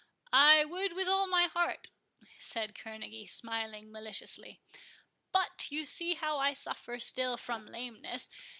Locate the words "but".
5.31-5.67